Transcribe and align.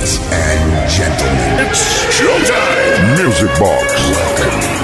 Ladies 0.00 0.18
and 0.32 0.90
gentlemen, 0.90 1.66
it's 1.66 1.84
showtime! 2.18 3.18
Music 3.22 3.50
Box. 3.60 3.92
Welcome. 4.10 4.80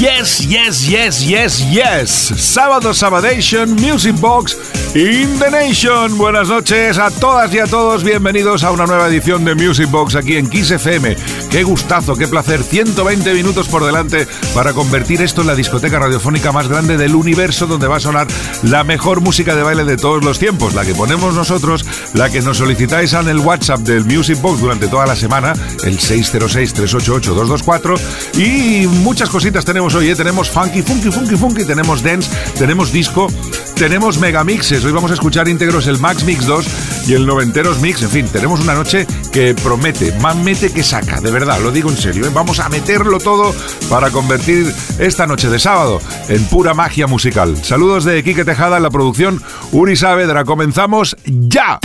Yes, 0.00 0.44
yes, 0.46 0.88
yes, 0.88 1.22
yes, 1.22 1.60
yes. 1.70 2.10
Sábado 2.38 2.94
Sabadation 2.94 3.66
Music 3.78 4.18
Box 4.20 4.56
in 4.94 5.38
the 5.40 5.50
Nation. 5.50 6.16
Buenas 6.16 6.48
noches 6.48 6.96
a 6.98 7.10
todas 7.10 7.52
y 7.52 7.58
a 7.58 7.66
todos. 7.66 8.04
Bienvenidos 8.04 8.62
a 8.62 8.70
una 8.70 8.86
nueva 8.86 9.08
edición 9.08 9.44
de 9.44 9.56
Music 9.56 9.90
Box 9.90 10.14
aquí 10.14 10.36
en 10.36 10.48
Kiss 10.48 10.70
FM. 10.70 11.16
Qué 11.50 11.64
gustazo, 11.64 12.14
qué 12.14 12.28
placer. 12.28 12.62
120 12.62 13.34
minutos 13.34 13.66
por 13.68 13.84
delante 13.84 14.28
para 14.54 14.72
convertir 14.72 15.20
esto 15.20 15.40
en 15.40 15.48
la 15.48 15.56
discoteca 15.56 15.98
radiofónica 15.98 16.52
más 16.52 16.68
grande 16.68 16.96
del 16.96 17.16
universo 17.16 17.66
donde 17.66 17.88
va 17.88 17.96
a 17.96 18.00
sonar 18.00 18.28
la 18.62 18.84
mejor 18.84 19.20
música 19.20 19.56
de 19.56 19.64
baile 19.64 19.84
de 19.84 19.96
todos 19.96 20.24
los 20.24 20.38
tiempos. 20.38 20.74
La 20.74 20.84
que 20.84 20.94
ponemos 20.94 21.34
nosotros, 21.34 21.84
la 22.14 22.30
que 22.30 22.40
nos 22.40 22.58
solicitáis 22.58 23.14
en 23.14 23.26
el 23.26 23.40
WhatsApp 23.40 23.80
del 23.80 24.04
Music 24.04 24.40
Box 24.40 24.60
durante 24.60 24.86
toda 24.86 25.06
la 25.06 25.16
semana, 25.16 25.54
el 25.82 25.98
606-388-224. 25.98 27.98
Y 28.34 28.86
muchas 28.86 29.28
cositas 29.28 29.64
tenemos 29.64 29.92
hoy, 29.96 30.10
¿eh? 30.10 30.14
Tenemos 30.14 30.50
funky, 30.50 30.82
funky, 30.82 31.10
funky, 31.10 31.36
funky, 31.36 31.64
tenemos 31.64 32.00
dance, 32.00 32.30
tenemos 32.56 32.92
disco, 32.92 33.26
tenemos 33.74 34.18
megamixes. 34.18 34.83
Hoy 34.84 34.92
vamos 34.92 35.10
a 35.10 35.14
escuchar 35.14 35.48
íntegros 35.48 35.86
el 35.86 35.98
Max 35.98 36.24
Mix 36.24 36.46
2 36.46 37.08
y 37.08 37.14
el 37.14 37.26
Noventeros 37.26 37.80
Mix. 37.80 38.02
En 38.02 38.10
fin, 38.10 38.28
tenemos 38.28 38.60
una 38.60 38.74
noche 38.74 39.06
que 39.32 39.54
promete, 39.54 40.12
más 40.20 40.36
mete 40.36 40.70
que 40.70 40.82
saca, 40.82 41.22
de 41.22 41.30
verdad, 41.30 41.58
lo 41.60 41.70
digo 41.70 41.88
en 41.88 41.96
serio. 41.96 42.26
¿eh? 42.26 42.30
Vamos 42.32 42.60
a 42.60 42.68
meterlo 42.68 43.18
todo 43.18 43.54
para 43.88 44.10
convertir 44.10 44.70
esta 44.98 45.26
noche 45.26 45.48
de 45.48 45.58
sábado 45.58 46.00
en 46.28 46.44
pura 46.46 46.74
magia 46.74 47.06
musical. 47.06 47.56
Saludos 47.64 48.04
de 48.04 48.22
Quique 48.22 48.44
Tejada 48.44 48.76
en 48.76 48.82
la 48.82 48.90
producción 48.90 49.42
Uri 49.72 49.96
Saavedra. 49.96 50.44
Comenzamos 50.44 51.16
ya. 51.24 51.78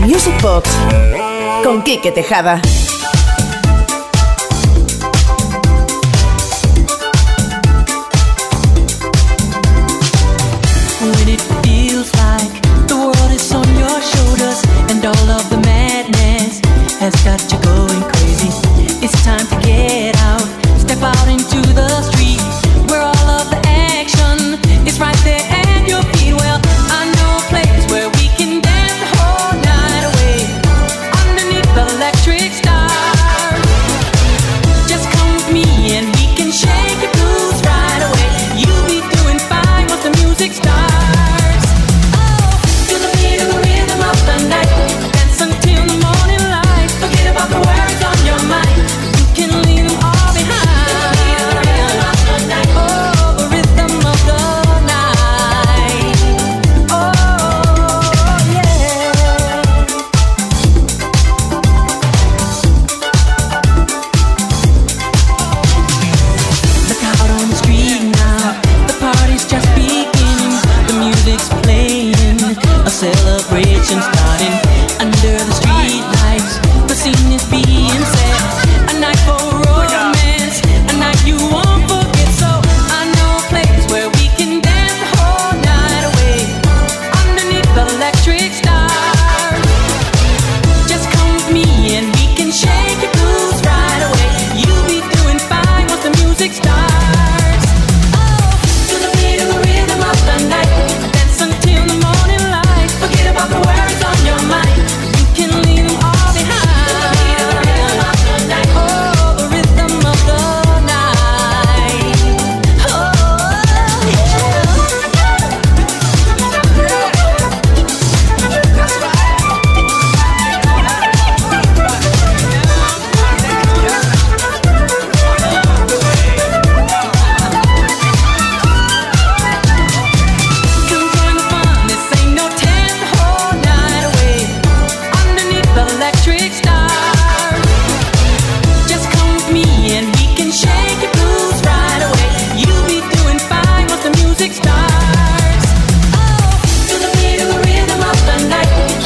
Music 0.00 0.34
Box 0.42 0.68
con 1.62 1.82
Quique 1.82 2.10
Tejada. 2.10 2.60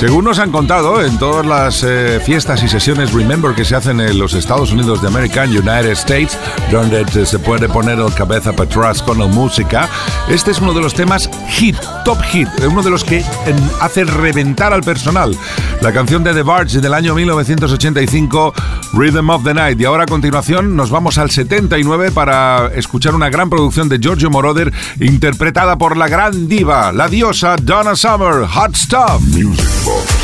Según 0.01 0.25
nos 0.25 0.39
han 0.39 0.51
contado 0.51 1.05
en 1.05 1.19
todas 1.19 1.45
las 1.45 1.85
eh, 1.85 2.23
fiestas 2.25 2.63
y 2.63 2.69
sesiones 2.69 3.13
Remember 3.13 3.55
que 3.55 3.67
se 3.67 3.77
hacen 3.77 4.01
en 4.01 4.19
los 4.19 4.33
Estados 4.33 4.73
Unidos 4.73 5.03
de 5.03 5.09
América, 5.09 5.45
United 5.45 5.91
States, 5.91 6.39
donde 6.73 7.05
se 7.27 7.39
puede 7.39 7.69
poner 7.69 7.99
el 7.99 8.15
cabeza 8.15 8.55
para 8.55 8.67
atrás 8.67 9.03
con 9.03 9.19
la 9.19 9.27
música, 9.27 9.91
este 10.31 10.53
es 10.53 10.61
uno 10.61 10.73
de 10.73 10.81
los 10.81 10.95
temas 10.95 11.29
hit, 11.51 11.77
top 12.07 12.19
hit, 12.23 12.49
uno 12.67 12.83
de 12.83 12.89
los 12.89 13.05
que 13.05 13.23
hace 13.83 14.05
reventar 14.05 14.73
al 14.73 14.81
personal. 14.81 15.37
La 15.83 15.93
canción 15.93 16.25
de 16.25 16.33
The 16.33 16.45
Barge 16.45 16.81
del 16.81 16.95
año 16.95 17.15
1985, 17.15 18.55
Rhythm 18.95 19.29
of 19.29 19.45
the 19.45 19.53
Night. 19.53 19.79
Y 19.79 19.85
ahora 19.85 20.05
a 20.05 20.07
continuación 20.07 20.77
nos 20.77 20.89
vamos 20.89 21.19
al 21.19 21.31
79 21.31 22.11
para 22.11 22.69
escuchar 22.75 23.15
una 23.15 23.29
gran 23.29 23.51
producción 23.51 23.91
de 23.91 23.99
Giorgio 23.99 24.31
Moroder 24.31 24.73
interpretada 24.99 25.77
por 25.77 25.99
la 25.99 26.09
gran 26.09 26.49
diva, 26.49 26.91
la 26.91 27.07
diosa 27.07 27.57
Donna 27.61 27.95
Summer, 27.95 28.47
Hot 28.47 28.75
Stuff. 28.75 29.21
Music 29.37 29.80
Box. 29.91 30.20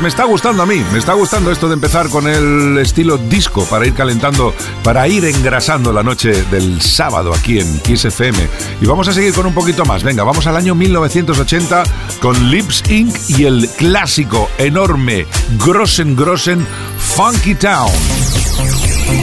me 0.00 0.08
está 0.08 0.24
gustando 0.24 0.62
a 0.62 0.66
mí, 0.66 0.82
me 0.92 0.98
está 0.98 1.12
gustando 1.12 1.50
esto 1.50 1.68
de 1.68 1.74
empezar 1.74 2.08
con 2.08 2.26
el 2.26 2.78
estilo 2.78 3.18
disco 3.18 3.64
para 3.64 3.86
ir 3.86 3.94
calentando, 3.94 4.54
para 4.82 5.06
ir 5.08 5.24
engrasando 5.24 5.92
la 5.92 6.02
noche 6.02 6.42
del 6.44 6.80
sábado 6.80 7.34
aquí 7.34 7.60
en 7.60 7.80
Kiss 7.80 8.06
FM. 8.06 8.38
Y 8.80 8.86
vamos 8.86 9.08
a 9.08 9.12
seguir 9.12 9.34
con 9.34 9.46
un 9.46 9.54
poquito 9.54 9.84
más. 9.84 10.02
Venga, 10.02 10.24
vamos 10.24 10.46
al 10.46 10.56
año 10.56 10.74
1980 10.74 11.82
con 12.20 12.50
Lips 12.50 12.82
Inc. 12.88 13.14
y 13.28 13.44
el 13.44 13.68
clásico 13.76 14.48
enorme 14.58 15.26
Grossen 15.64 16.16
Grossen 16.16 16.66
Funky 16.98 17.54
Town. 17.54 17.90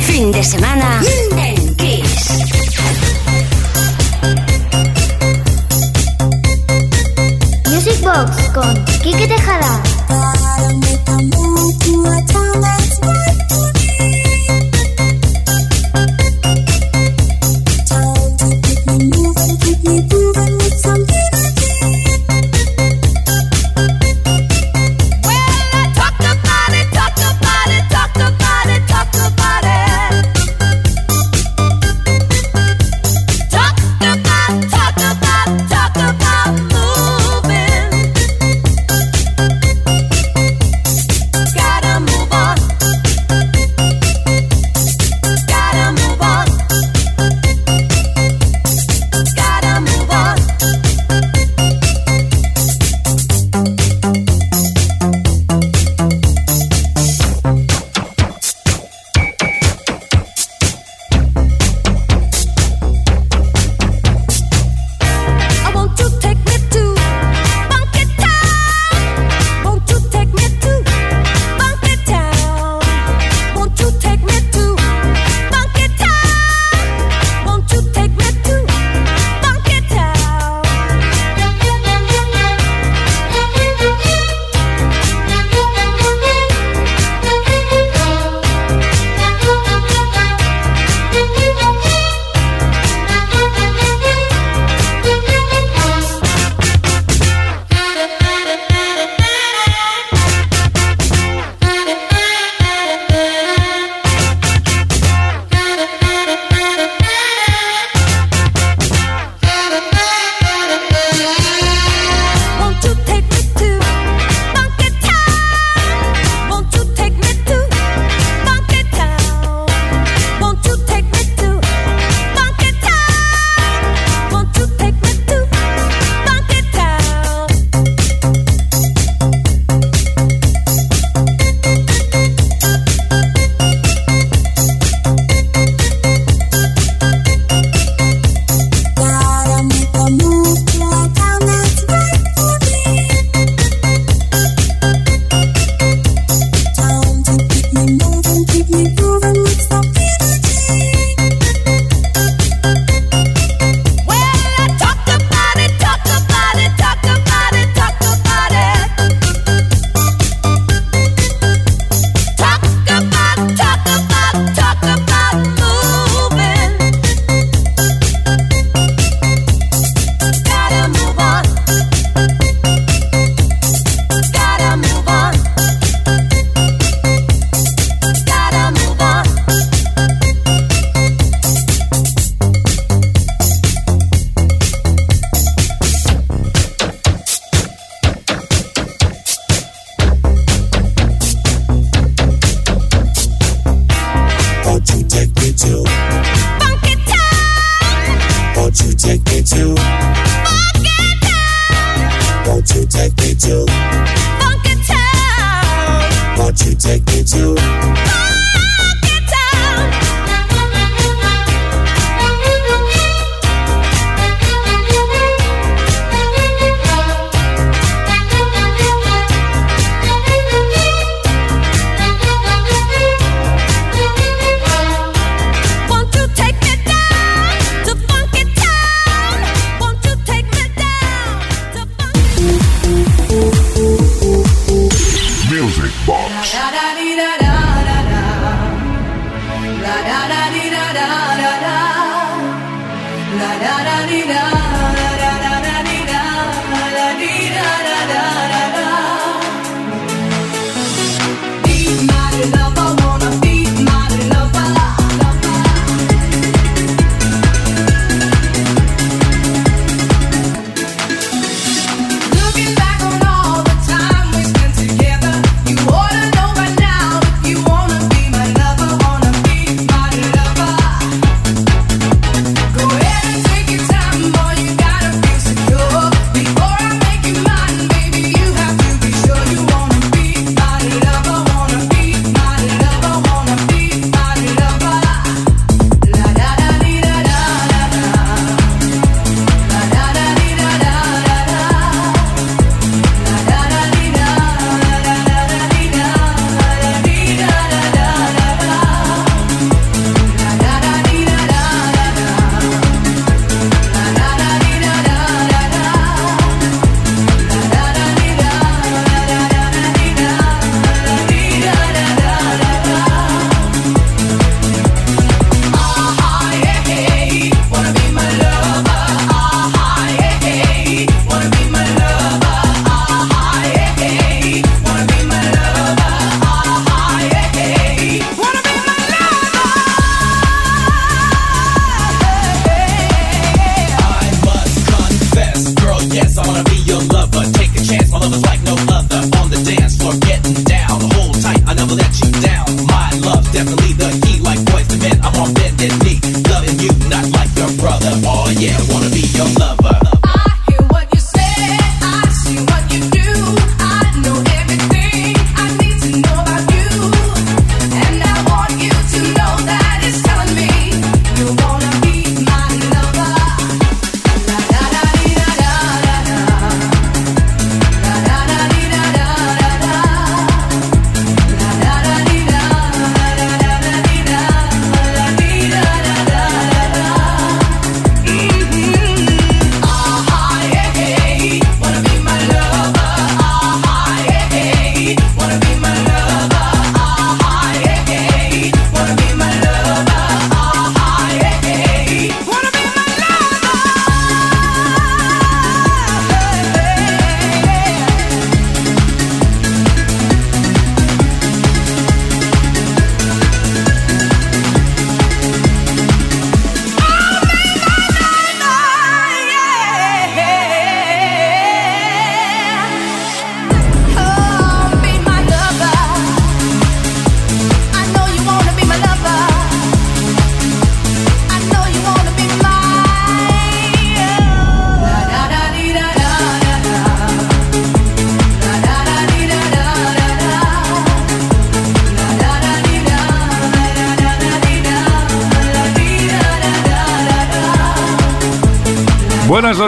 Fin 0.05 0.31
de 0.31 0.43
semana 0.43 1.01
en 1.37 1.67
Music 7.65 8.01
Box 8.01 8.49
con 8.53 8.85
Kike 9.01 9.27
Tejada. 9.27 9.96
my 12.07 12.21
time. 12.21 12.46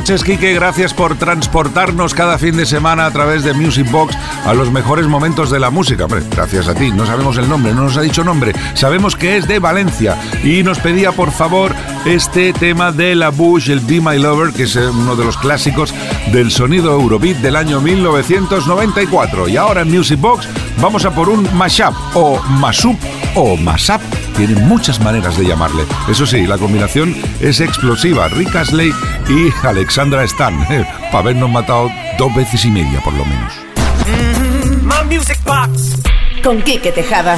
noches, 0.10 0.24
Quique. 0.24 0.54
Gracias 0.56 0.92
por 0.92 1.18
transportarnos 1.18 2.16
cada 2.16 2.40
fin 2.40 2.58
de 2.58 2.66
semana 2.66 3.06
a 3.06 3.12
través 3.12 3.44
de 3.44 3.54
Music 3.54 3.92
Box 3.92 4.18
a 4.44 4.56
los 4.56 4.72
mejores 4.72 5.06
momentos 5.06 5.52
de 5.52 5.60
la 5.60 5.70
música. 5.70 6.06
Hombre, 6.06 6.24
gracias 6.32 6.68
a 6.68 6.74
ti. 6.74 6.92
No 6.92 7.06
sabemos 7.06 7.38
el 7.38 7.48
nombre, 7.48 7.76
no 7.76 7.84
nos 7.84 7.96
ha 7.96 8.02
dicho 8.02 8.24
nombre. 8.24 8.54
Sabemos 8.74 9.16
que 9.16 9.38
es 9.38 9.48
de 9.48 9.60
Valencia. 9.60 10.18
Y 10.44 10.64
nos 10.64 10.80
pedía, 10.80 11.12
por 11.12 11.32
favor, 11.32 11.76
este 12.06 12.54
tema 12.54 12.92
de 12.92 13.14
La 13.14 13.30
Bush, 13.30 13.70
el 13.70 13.82
Be 13.82 14.02
My 14.02 14.18
Lover, 14.18 14.52
que 14.52 14.64
es 14.64 14.76
eh, 14.78 14.88
uno 14.88 15.16
de 15.16 15.26
los 15.26 15.38
clásicos 15.38 15.94
del 16.32 16.50
sonido 16.50 16.92
Eurobeat 16.94 17.38
del 17.38 17.56
año 17.56 17.80
1994. 17.80 19.48
Y 19.48 19.58
ahora 19.58 19.82
en 19.82 19.92
Music 19.92 20.20
Box 20.20 20.48
vamos 20.82 21.06
a 21.06 21.12
por 21.12 21.30
un 21.30 21.48
mashup 21.56 21.94
o 22.16 22.42
masup 22.48 22.98
o 23.36 23.56
mashup 23.58 24.02
tiene 24.40 24.56
muchas 24.62 25.02
maneras 25.02 25.38
de 25.38 25.46
llamarle. 25.46 25.84
Eso 26.08 26.26
sí, 26.26 26.48
la 26.48 26.58
combinación 26.58 27.14
es 27.42 27.60
explosiva. 27.60 28.30
Rick 28.30 28.56
Astley 28.56 28.94
y 29.28 29.68
Alexandra 29.68 30.24
Stan. 30.24 30.58
Eh, 30.70 30.86
Para 31.12 31.20
habernos 31.20 31.50
matado 31.50 31.92
dos 32.18 32.34
veces 32.34 32.64
y 32.64 32.72
media, 32.72 33.02
por 33.02 33.12
lo 33.16 33.26
menos. 33.26 33.52
Mm, 34.08 34.86
my 34.86 35.14
music 35.14 35.40
box. 35.44 35.98
Con 36.42 36.62
Kike 36.62 36.94
Tejada. 36.94 37.38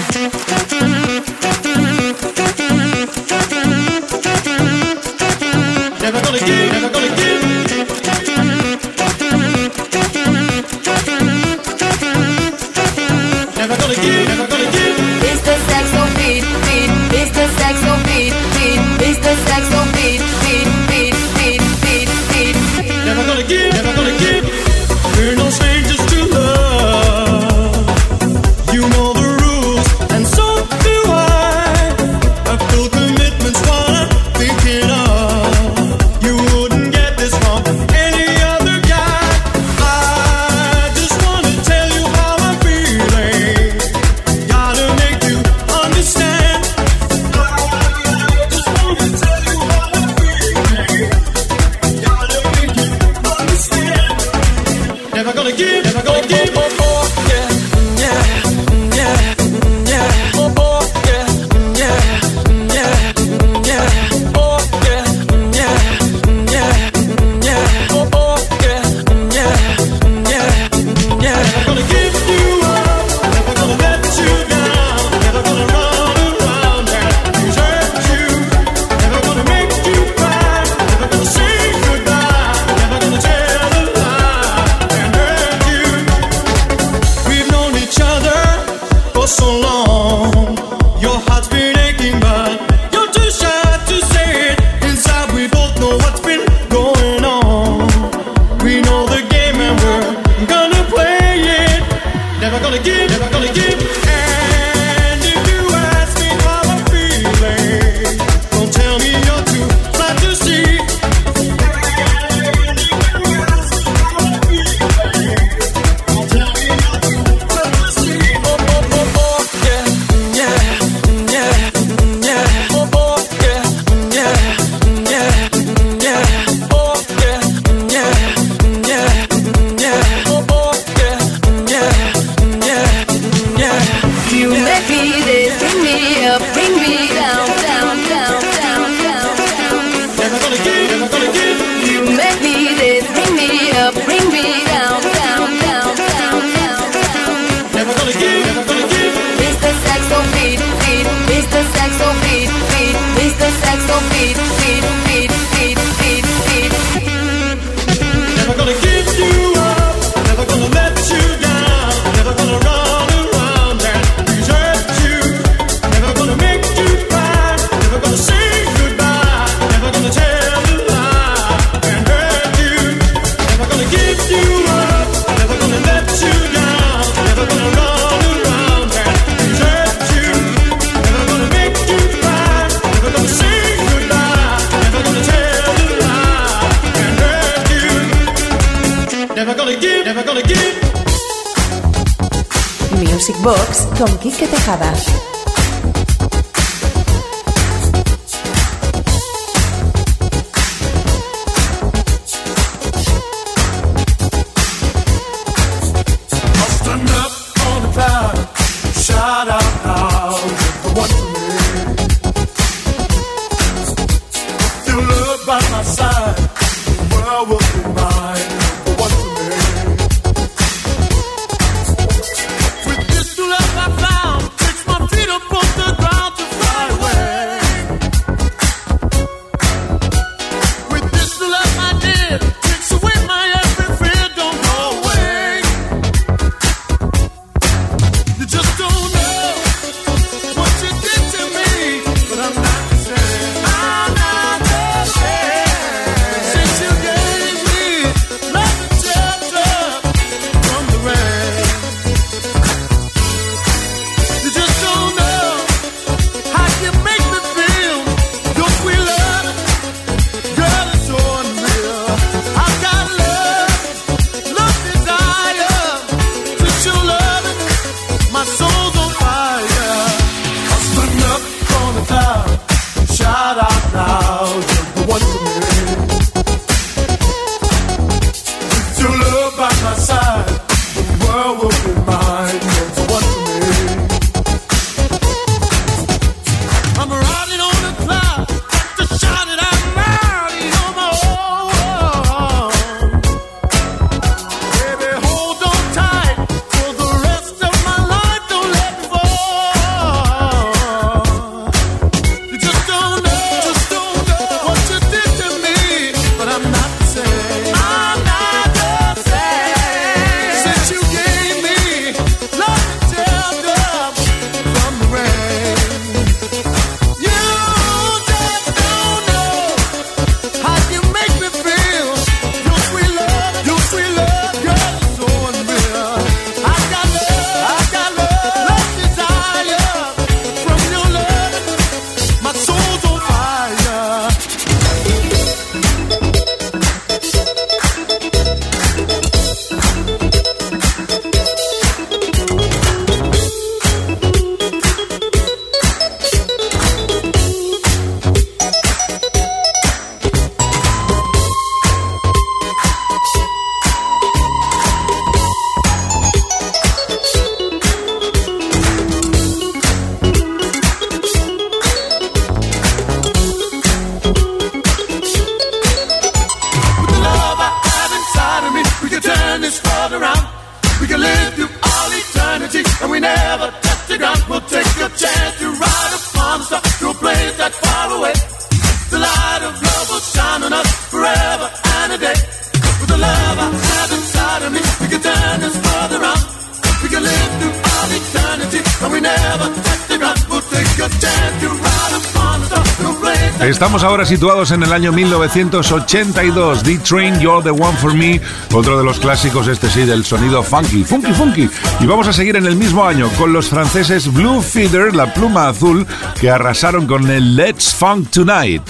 situados 394.31 394.71
en 394.71 394.81
el 394.81 394.93
año 394.93 395.11
1982. 395.11 396.83
The 396.83 396.99
Train, 396.99 397.37
You're 397.41 397.61
the 397.61 397.71
One 397.71 397.97
for 397.97 398.13
Me, 398.13 398.39
otro 398.73 398.97
de 398.97 399.03
los 399.03 399.19
clásicos, 399.19 399.67
este 399.67 399.89
sí, 399.89 400.05
del 400.05 400.23
sonido 400.23 400.63
funky, 400.63 401.03
funky, 401.03 401.33
funky. 401.33 401.69
Y 401.99 402.05
vamos 402.05 402.29
a 402.29 402.31
seguir 402.31 402.55
en 402.55 402.65
el 402.65 402.77
mismo 402.77 403.05
año 403.05 403.27
con 403.37 403.51
los 403.51 403.67
franceses 403.67 404.31
Blue 404.31 404.61
Feather, 404.61 405.13
la 405.13 405.33
pluma 405.33 405.67
azul, 405.67 406.07
que 406.39 406.49
arrasaron 406.49 407.07
con 407.07 407.29
el 407.29 407.57
Let's 407.57 407.93
Funk 407.93 408.29
Tonight. 408.29 408.83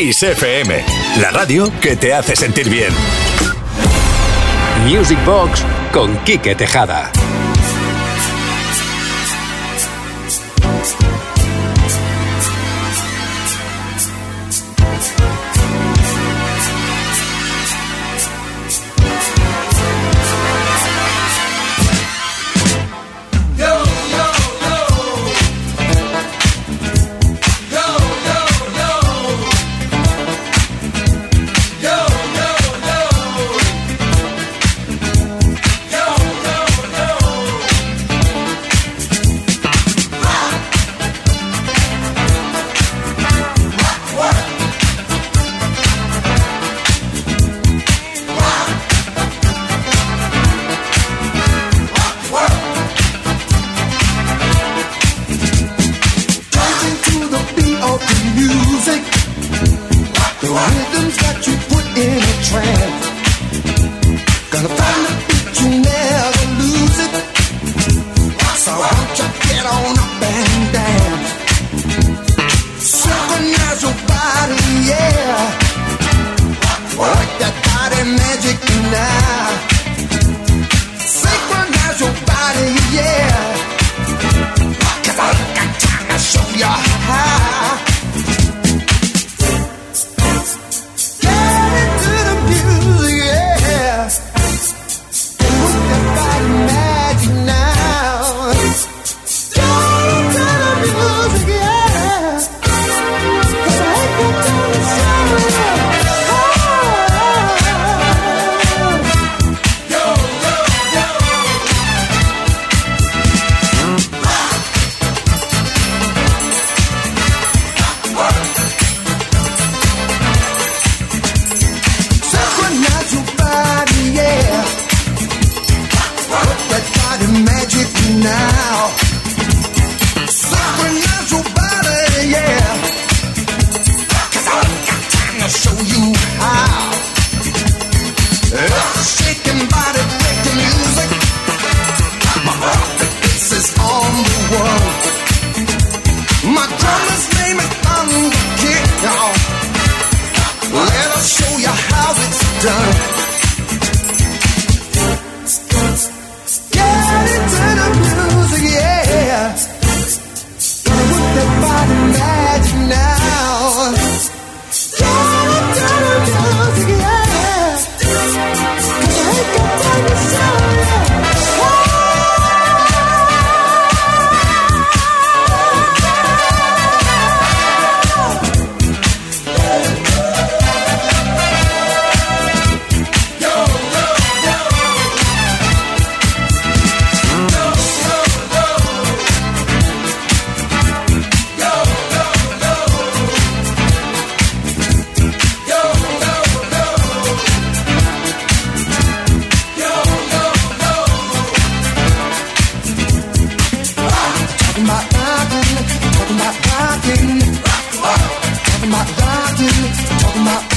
Kiss 0.00 0.22
FM, 0.22 0.82
la 1.20 1.30
radio 1.30 1.70
que 1.78 1.94
te 1.94 2.14
hace 2.14 2.34
sentir 2.34 2.70
bien. 2.70 2.90
Music 4.86 5.22
Box 5.26 5.62
con 5.92 6.16
Quique 6.24 6.54
Tejada. 6.54 7.12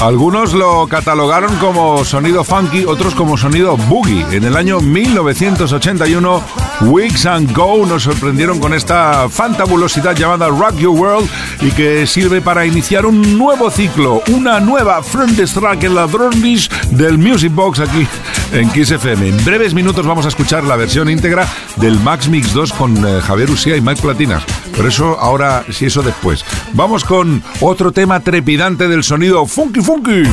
Algunos 0.04 0.54
lo 0.54 0.86
catalogaron 0.88 1.56
como 1.58 2.04
sonido 2.04 2.44
funky, 2.44 2.84
otros 2.84 3.16
como 3.16 3.38
sonido 3.38 3.78
boogie. 3.78 4.26
En 4.32 4.44
el 4.44 4.58
año 4.58 4.82
1981, 4.82 6.44
Wigs 6.82 7.26
and 7.26 7.56
Go 7.56 7.86
nos 7.86 8.04
sorprendieron 8.04 8.60
con 8.60 8.74
esta 8.74 9.30
fantabulosidad 9.30 10.14
llamada 10.14 10.50
Rock 10.50 10.76
Your 10.76 11.00
World 11.00 11.30
y 11.62 11.72
que 11.72 12.06
sirve 12.06 12.42
para 12.42 12.66
iniciar 12.66 13.06
un 13.06 13.38
nuevo 13.38 13.72
ciclo, 13.72 14.22
una 14.28 14.60
nueva 14.60 15.02
Track 15.02 15.84
en 15.84 15.96
la 15.96 16.08
Drumdish 16.08 16.70
del 16.90 17.18
Music 17.18 17.54
Box 17.54 17.80
aquí 17.80 18.06
en 18.52 18.70
Kiss 18.72 18.92
FM. 18.92 19.30
En 19.30 19.46
breves 19.46 19.74
minutos 19.74 20.06
vamos 20.06 20.26
a 20.26 20.30
escuchar 20.30 20.66
la 20.66 20.76
versión 20.76 21.10
íntegra 21.10 21.48
del 21.78 21.98
Max 22.00 22.28
Mix 22.28 22.54
2 22.54 22.74
con 22.74 22.98
eh, 23.08 23.22
Javier 23.22 23.50
Usía 23.50 23.78
y 23.78 23.82
Mike 23.82 24.02
Platinas. 24.02 24.44
Pero 24.76 24.88
eso 24.88 25.18
ahora, 25.20 25.64
sí, 25.72 25.86
eso 25.86 26.02
después. 26.02 26.44
Vamos 26.74 27.04
con 27.04 27.44
otro 27.62 27.92
tema 27.92 28.20
trepidante 28.20 28.88
del 28.88 29.04
sonido 29.04 29.46
funky 29.46 29.82
funky. 29.82 30.24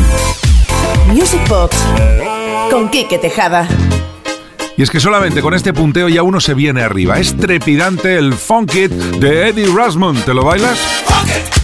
Music 1.08 1.40
Box 1.48 1.76
con 2.70 2.88
Quique 2.88 3.18
Tejada. 3.18 3.68
Y 4.76 4.82
es 4.82 4.90
que 4.90 5.00
solamente 5.00 5.42
con 5.42 5.52
este 5.52 5.74
punteo 5.74 6.08
ya 6.08 6.22
uno 6.22 6.40
se 6.40 6.54
viene 6.54 6.82
arriba. 6.82 7.18
Es 7.18 7.36
trepidante 7.36 8.16
el 8.16 8.32
Funk 8.32 8.74
It 8.74 8.90
de 8.90 9.48
Eddie 9.48 9.66
Rasmond. 9.74 10.24
¿Te 10.24 10.32
lo 10.32 10.42
bailas? 10.44 10.78
It. 11.26 11.59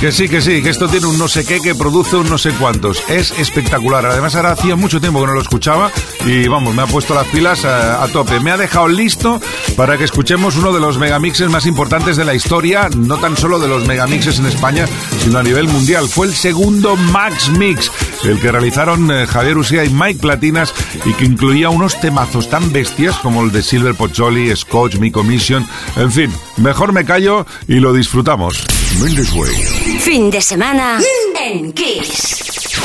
Que 0.00 0.12
sí, 0.12 0.30
que 0.30 0.40
sí, 0.40 0.62
que 0.62 0.70
esto 0.70 0.88
tiene 0.88 1.06
un 1.08 1.18
no 1.18 1.28
sé 1.28 1.44
qué 1.44 1.60
que 1.60 1.74
produce 1.74 2.16
un 2.16 2.26
no 2.30 2.38
sé 2.38 2.52
cuántos. 2.52 3.02
Es 3.10 3.32
espectacular. 3.32 4.06
Además, 4.06 4.34
ahora 4.34 4.52
hacía 4.52 4.74
mucho 4.74 4.98
tiempo 4.98 5.20
que 5.20 5.26
no 5.26 5.34
lo 5.34 5.42
escuchaba 5.42 5.92
y 6.24 6.48
vamos, 6.48 6.74
me 6.74 6.80
ha 6.80 6.86
puesto 6.86 7.14
las 7.14 7.26
pilas 7.26 7.66
a, 7.66 8.02
a 8.02 8.08
tope. 8.08 8.40
Me 8.40 8.50
ha 8.50 8.56
dejado 8.56 8.88
listo 8.88 9.42
para 9.76 9.98
que 9.98 10.04
escuchemos 10.04 10.56
uno 10.56 10.72
de 10.72 10.80
los 10.80 10.96
megamixes 10.96 11.50
más 11.50 11.66
importantes 11.66 12.16
de 12.16 12.24
la 12.24 12.32
historia, 12.32 12.88
no 12.96 13.18
tan 13.18 13.36
solo 13.36 13.58
de 13.58 13.68
los 13.68 13.86
megamixes 13.86 14.38
en 14.38 14.46
España, 14.46 14.86
sino 15.22 15.38
a 15.38 15.42
nivel 15.42 15.68
mundial. 15.68 16.08
Fue 16.08 16.26
el 16.26 16.34
segundo 16.34 16.96
Max 16.96 17.50
Mix, 17.50 17.92
el 18.24 18.40
que 18.40 18.52
realizaron 18.52 19.10
eh, 19.10 19.26
Javier 19.26 19.58
Usía 19.58 19.84
y 19.84 19.90
Mike 19.90 20.20
Platinas 20.20 20.72
y 21.04 21.12
que 21.14 21.24
incluía 21.24 21.70
unos 21.70 22.00
temazos 22.00 22.48
tan 22.48 22.72
bestias 22.72 23.16
como 23.18 23.42
el 23.42 23.52
de 23.52 23.62
Silver 23.62 23.94
Pocholi, 23.94 24.54
Scotch, 24.54 24.96
Mi 24.96 25.10
Commission, 25.10 25.66
en 25.96 26.12
fin, 26.12 26.32
mejor 26.56 26.92
me 26.92 27.04
callo 27.04 27.46
y 27.68 27.76
lo 27.76 27.92
disfrutamos. 27.92 28.64
Mendes 29.02 29.32
Way. 29.32 29.54
Fin 30.00 30.30
de 30.30 30.40
semana 30.40 30.98
en 31.40 31.72
Kiss. 31.72 32.78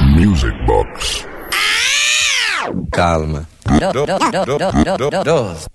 Music 0.00 0.54
Box. 0.66 1.26
Calma. 2.90 3.44
Dos. 5.24 5.68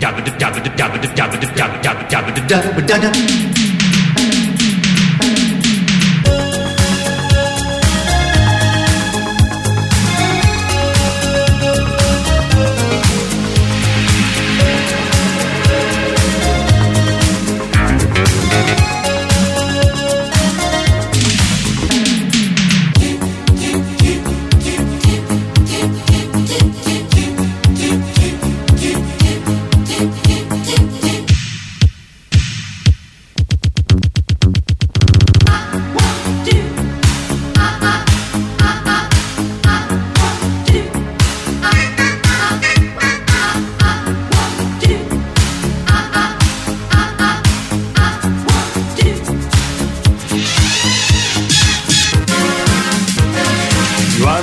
dabba 0.00 0.20
dabba 0.24 0.60
dabba 0.76 0.96
dabba 0.98 1.36
dabba 1.36 1.76
dabba 1.82 2.02
dabba 2.08 2.30
dabba 2.42 2.82
dabba 2.88 3.49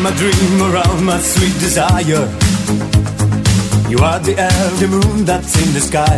my 0.09 0.15
dream, 0.15 0.61
around 0.61 1.03
my 1.03 1.19
sweet 1.19 1.55
desire. 1.59 2.23
You 3.91 3.97
are 4.09 4.19
the 4.19 4.35
elder 4.37 4.87
moon 4.87 5.25
that's 5.25 5.53
in 5.63 5.73
the 5.73 5.81
sky. 5.81 6.17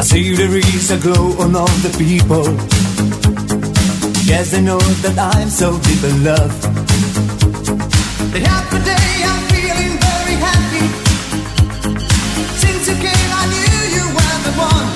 I 0.00 0.02
see 0.02 0.34
there 0.34 0.56
is 0.56 0.90
a 0.90 0.98
glow 0.98 1.26
on 1.42 1.54
all 1.54 1.76
the 1.86 1.92
people. 2.02 2.46
Yes, 4.26 4.52
I 4.54 4.60
know 4.62 4.80
that 5.04 5.16
I'm 5.16 5.48
so 5.48 5.78
deep 5.86 6.02
in 6.10 6.24
love. 6.24 6.54
And 8.34 8.44
every 8.58 8.82
day 8.90 9.10
I'm 9.30 9.42
feeling 9.52 9.94
very 10.06 10.36
happy. 10.48 10.86
Since 12.62 12.82
you 12.88 12.96
came, 13.06 13.30
I 13.40 13.44
knew 13.52 13.80
you 13.96 14.04
were 14.16 14.38
the 14.46 14.52
one. 14.70 14.91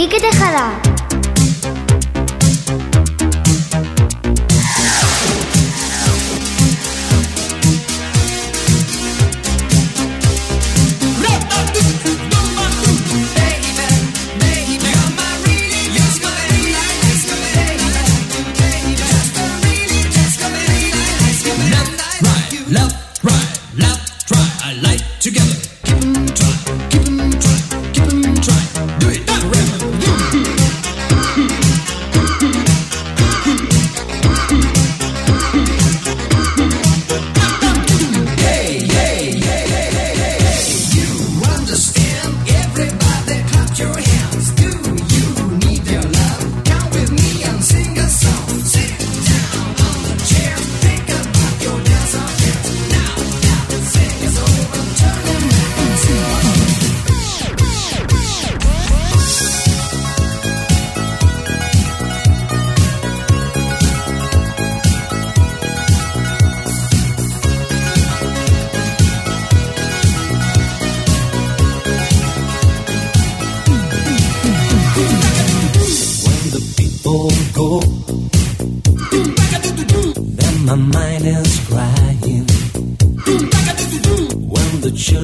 Quique 0.00 0.18
Tejada. 0.18 0.89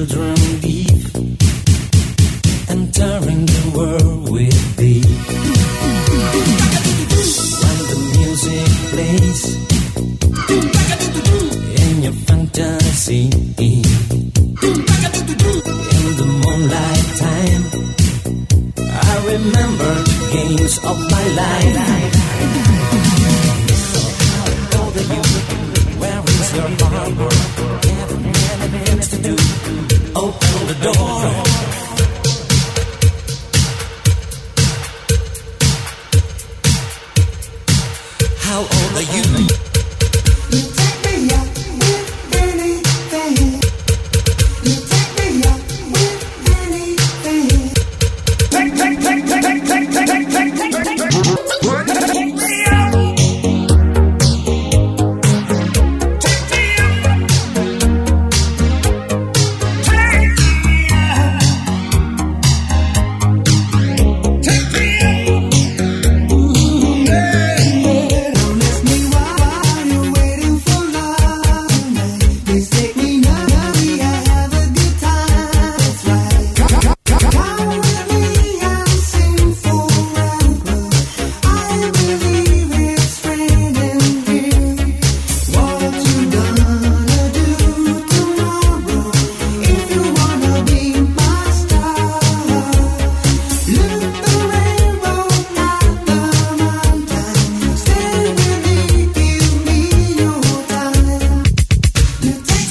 dream. 0.05 0.36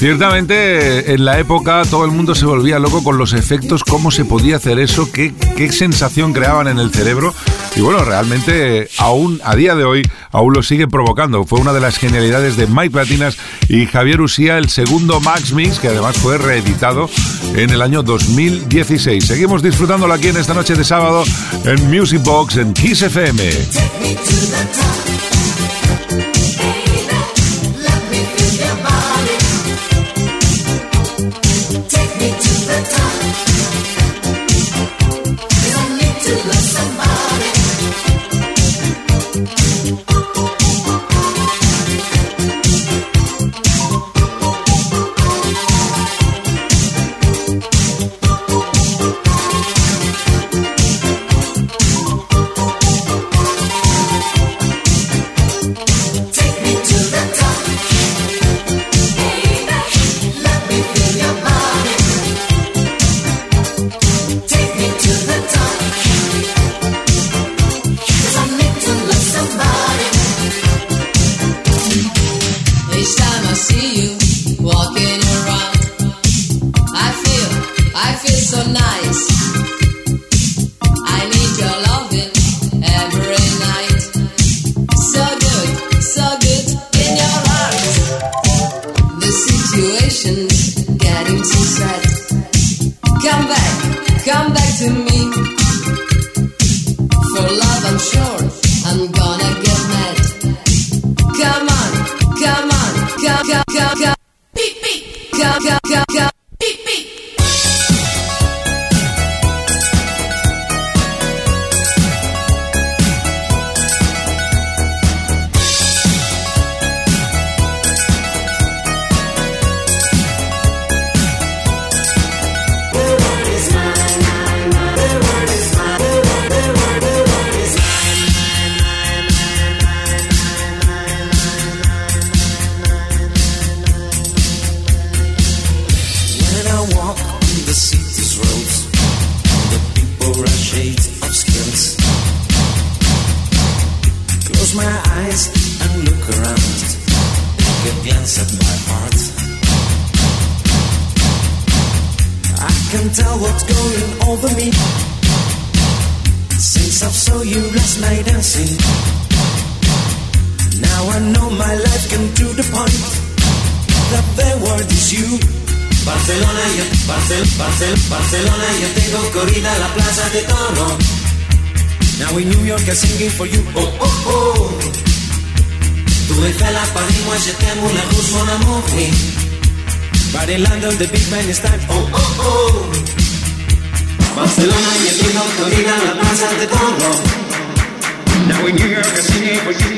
Ciertamente, 0.07 1.11
en 1.15 1.25
la 1.25 1.37
época 1.37 1.81
todo 1.83 2.05
el 2.05 2.11
mundo 2.11 2.33
se 2.33 2.45
volvía 2.45 2.79
loco 2.79 3.03
con 3.03 3.17
los 3.17 3.33
efectos, 3.33 3.83
cómo 3.83 4.09
se 4.09 4.23
podía 4.23 4.55
hacer 4.55 4.79
eso, 4.79 5.11
qué, 5.11 5.33
qué 5.57 5.69
sensación 5.69 6.31
creaban 6.31 6.69
en 6.69 6.79
el 6.79 6.91
cerebro. 6.91 7.33
Y 7.75 7.81
bueno, 7.81 8.05
realmente 8.05 8.87
aún 8.99 9.41
a 9.43 9.57
día 9.57 9.75
de 9.75 9.83
hoy 9.83 10.09
aún 10.31 10.53
lo 10.53 10.63
sigue 10.63 10.87
provocando. 10.87 11.43
Fue 11.43 11.59
una 11.59 11.73
de 11.73 11.81
las 11.81 11.97
genialidades 11.97 12.55
de 12.55 12.67
Mike 12.67 12.91
Platinas 12.91 13.37
y 13.67 13.85
Javier 13.85 14.21
Usía, 14.21 14.57
el 14.57 14.69
segundo 14.69 15.19
Max 15.19 15.51
Mix, 15.51 15.77
que 15.77 15.89
además 15.89 16.15
fue 16.15 16.37
reeditado 16.37 17.09
en 17.53 17.69
el 17.69 17.81
año 17.81 18.01
2016. 18.01 19.25
Seguimos 19.25 19.61
disfrutándolo 19.61 20.13
aquí 20.13 20.29
en 20.29 20.37
esta 20.37 20.53
noche 20.53 20.75
de 20.75 20.85
sábado 20.85 21.25
en 21.65 21.85
Music 21.91 22.23
Box 22.23 22.55
en 22.55 22.73
Kiss 22.73 23.01
FM. 23.01 23.43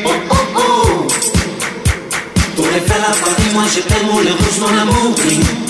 oh, 0.05 0.11
oh, 0.29 0.35
oh. 0.55 1.07
Tous 2.55 2.63
les 2.63 2.81
fais 2.81 2.99
la 2.99 3.15
partie, 3.15 3.49
moi 3.53 3.63
je 3.73 3.79
t'aime, 3.81 4.07
les 4.23 4.31
rouges, 4.31 4.59
mon 4.59 4.77
amour, 4.77 5.15
oui. 5.25 5.68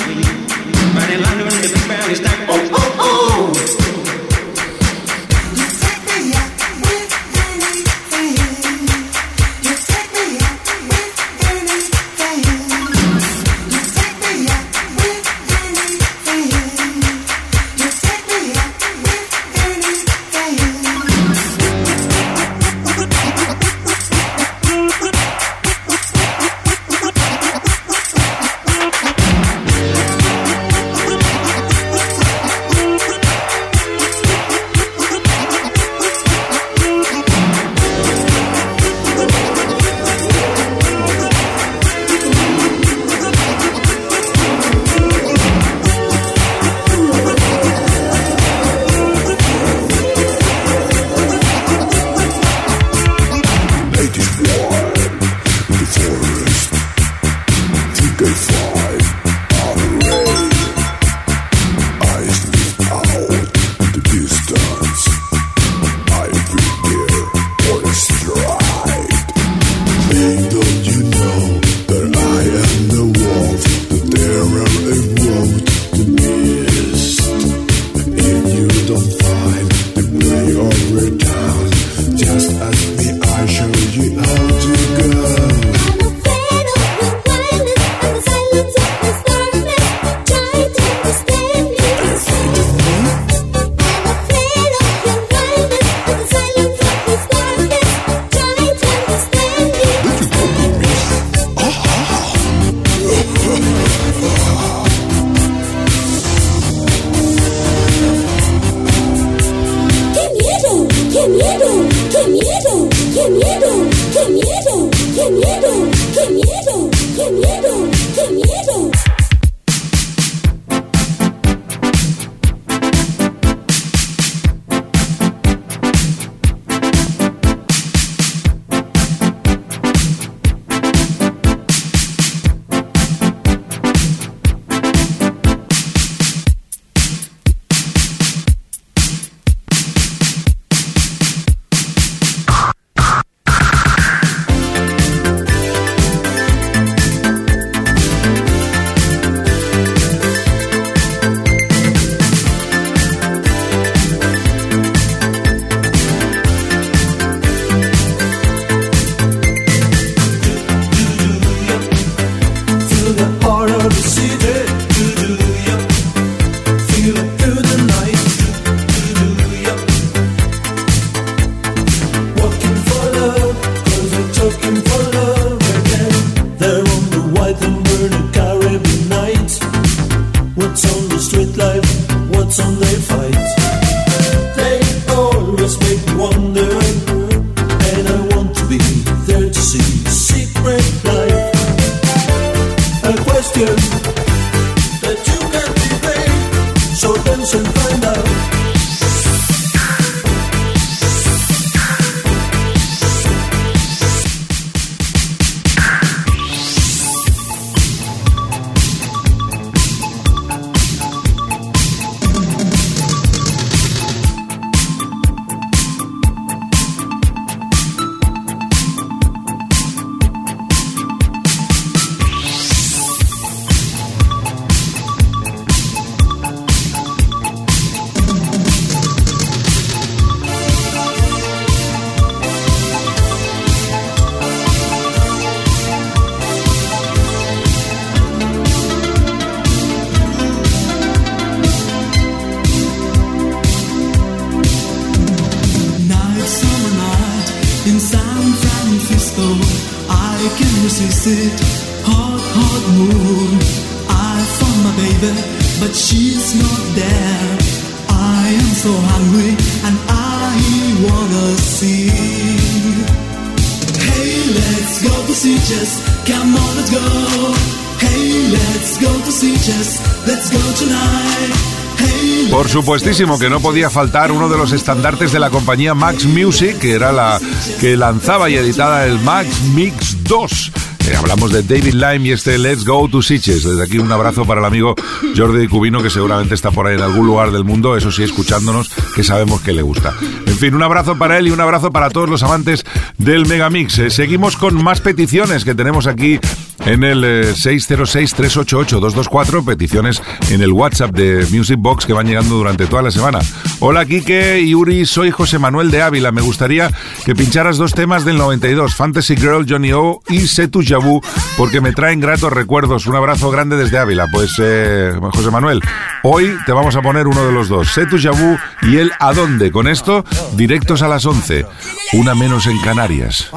Supuestísimo 272.80 273.38
que 273.38 273.50
no 273.50 273.60
podía 273.60 273.90
faltar 273.90 274.32
uno 274.32 274.48
de 274.48 274.58
los 274.58 274.72
estandartes 274.72 275.34
de 275.34 275.40
la 275.40 275.50
compañía 275.50 275.94
Max 275.94 276.26
Music, 276.26 276.80
que 276.80 276.94
era 276.94 277.12
la 277.12 277.38
que 277.82 277.98
lanzaba 277.98 278.50
y 278.50 278.56
editaba 278.56 279.06
el 279.06 279.20
Max 279.20 279.64
Mix 279.76 280.24
2. 280.24 280.72
Eh, 281.10 281.16
hablamos 281.18 281.52
de 281.52 281.62
David 281.62 281.96
Lime 281.96 282.30
y 282.30 282.32
este 282.32 282.58
Let's 282.58 282.86
Go 282.86 283.10
to 283.10 283.22
Sitges. 283.22 283.66
Desde 283.66 283.84
aquí 283.84 284.00
un 284.00 284.10
abrazo 284.10 284.46
para 284.46 284.62
el 284.62 284.66
amigo 284.66 284.96
Jordi 285.36 285.68
Cubino, 285.68 286.02
que 286.02 286.10
seguramente 286.10 286.56
está 286.56 286.72
por 286.72 286.88
ahí 286.88 286.96
en 286.96 287.02
algún 287.02 287.28
lugar 287.28 287.52
del 287.52 287.66
mundo, 287.66 287.98
eso 287.98 288.14
sí, 288.14 288.24
escuchándonos, 288.24 288.90
que 289.14 289.26
sabemos 289.26 289.60
que 289.60 289.74
le 289.74 289.82
gusta. 289.82 290.14
En 290.46 290.58
fin, 290.58 290.74
un 290.74 290.82
abrazo 290.82 291.18
para 291.18 291.38
él 291.38 291.48
y 291.48 291.52
un 291.52 291.60
abrazo 291.60 291.92
para 291.92 292.10
todos 292.10 292.30
los 292.30 292.44
amantes 292.44 292.86
del 293.18 293.46
Megamix. 293.46 294.00
Eh, 294.00 294.10
seguimos 294.10 294.56
con 294.56 294.82
más 294.82 295.02
peticiones 295.02 295.66
que 295.66 295.76
tenemos 295.76 296.08
aquí 296.08 296.40
en 296.86 297.04
el 297.04 297.24
eh, 297.24 297.54
606-388-224, 297.54 299.66
peticiones 299.66 300.22
en 300.50 300.62
el 300.62 300.72
WhatsApp 300.72 301.12
de 301.12 301.46
Music 301.52 301.78
Box 301.80 302.06
que 302.06 302.14
van 302.14 302.28
llegando 302.28 302.56
durante 302.56 302.88
toda 302.88 303.02
la 303.02 303.12
semana. 303.12 303.40
Hola 303.80 304.06
Quique 304.06 304.62
y 304.62 304.74
Uri, 304.76 305.06
soy 305.06 305.32
José 305.32 305.60
Manuel 305.60 305.92
de 305.92 306.02
Ávila. 306.02 306.32
Me 306.32 306.42
gustaría 306.42 306.90
que 307.26 307.36
pincharas 307.36 307.78
dos 307.78 307.94
temas 307.94 308.26
del 308.26 308.38
92, 308.38 308.96
Fantasy 308.96 309.36
Girl, 309.36 309.66
Johnny 309.68 309.92
O 309.94 310.22
y 310.28 310.48
Setu 310.48 310.82
Jabu, 310.86 311.22
porque 311.58 311.82
me 311.82 311.94
traen 311.94 312.20
gratos 312.20 312.52
recuerdos. 312.52 313.08
Un 313.08 313.16
abrazo 313.16 313.52
grande 313.52 313.78
desde 313.78 313.98
Ávila. 313.98 314.28
Pues 314.32 314.52
eh, 314.62 315.12
José 315.34 315.52
Manuel, 315.52 315.82
hoy 316.24 316.56
te 316.66 316.72
vamos 316.72 316.96
a 316.96 317.02
poner 317.02 317.28
uno 317.28 317.46
de 317.46 317.52
los 317.52 317.70
dos, 317.70 317.90
Setu 317.94 318.18
Jabu 318.22 318.58
y 318.84 318.98
el 318.98 319.12
¿A 319.20 319.34
dónde? 319.34 319.72
Con 319.72 319.88
esto, 319.88 320.24
directos 320.56 321.02
a 321.02 321.08
las 321.08 321.26
11, 321.26 321.66
una 322.14 322.36
menos 322.36 322.68
en 322.68 322.80
Canarias. 322.82 323.50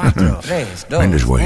Mendes 0.89 1.25
Way. 1.25 1.45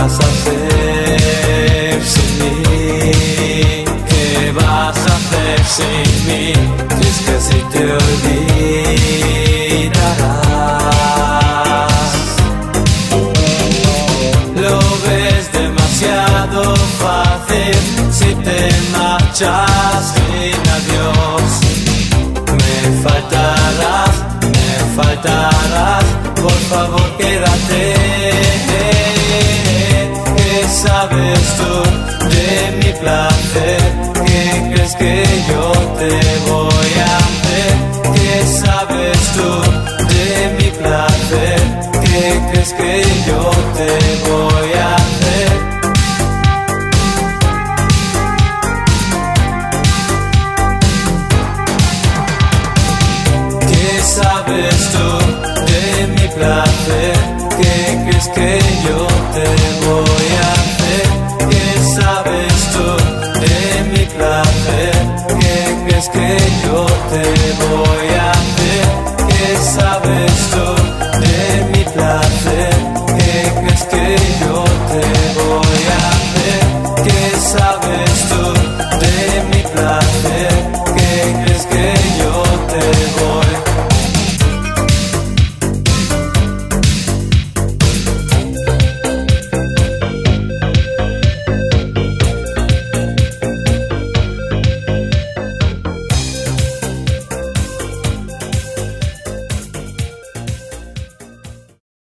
Vas 0.00 0.14
a 0.14 0.26
hacer 0.28 2.00
sin 2.04 2.32
mí? 2.38 2.52
¿Qué 4.08 4.52
vas 4.52 4.96
a 4.96 5.14
hacer 5.18 5.58
sin 5.76 6.08
mí? 6.26 6.46
¿Crees 6.88 7.18
que 7.24 7.32
así 7.40 7.58
te 7.72 7.82
olvidarás? 7.82 8.48
Lo 14.64 14.78
ves 15.04 15.44
demasiado 15.52 16.60
fácil 17.02 17.76
si 18.18 18.30
te 18.46 18.60
marchas 18.96 20.02
sin 20.14 20.60
adiós. 20.78 21.50
Me 22.60 22.76
faltarás, 23.02 24.14
me 24.54 24.70
faltarás, 24.96 26.06
por 26.42 26.60
favor 26.70 27.08
quédate. 27.18 27.87
¿Qué 30.80 30.84
sabes 30.86 31.56
tú 31.56 31.72
de 32.28 32.70
mi 32.76 32.92
placer? 33.00 33.80
¿Qué 34.24 34.70
crees 34.72 34.94
que 34.94 35.24
yo 35.50 35.72
te 35.98 36.12
voy 36.48 36.92
a 37.04 37.16
hacer? 37.16 37.72
¿Qué 38.14 38.34
sabes 38.62 39.18
tú 39.34 39.50
de 40.06 40.28
mi 40.56 40.70
placer? 40.78 41.60
¿Qué 42.04 42.40
crees 42.52 42.72
que 42.74 42.92
yo 43.26 43.42
te 43.76 43.90
voy 44.30 44.70
a 44.72 44.94
hacer? 44.94 45.48
¿Qué 53.68 53.88
sabes 54.16 54.78
tú 54.92 55.08
de 55.66 56.06
mi 56.06 56.26
placer? 56.28 56.38
¿Qué 56.38 56.46
crees 56.48 57.16
que 57.16 57.17